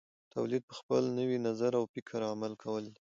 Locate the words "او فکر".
1.79-2.19